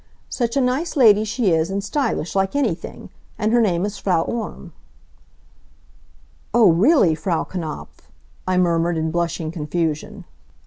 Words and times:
"Such 0.29 0.57
a 0.57 0.61
nice 0.61 0.97
lady 0.97 1.23
she 1.23 1.51
is, 1.51 1.69
and 1.69 1.83
stylish, 1.83 2.35
like 2.35 2.55
anything! 2.55 3.11
And 3.37 3.53
her 3.53 3.61
name 3.61 3.85
is 3.85 3.99
Frau 3.99 4.23
Orme." 4.23 4.73
"Oh, 6.55 6.71
really, 6.71 7.13
Frau 7.13 7.43
Knapf" 7.43 8.09
I 8.47 8.57
murmured 8.57 8.97
in 8.97 9.11
blushing 9.11 9.51
confusion. 9.51 10.25